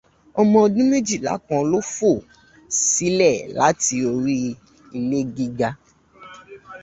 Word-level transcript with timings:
Ọmọ 0.39 0.57
ọdún 0.65 0.87
méjìlá 0.91 1.33
kan 1.47 1.61
ló 1.71 1.79
fò 1.95 2.11
sílẹ̀ 2.83 3.35
láti 3.59 3.95
orí 4.13 4.37
ilé 4.97 5.19
gíga 5.35 5.69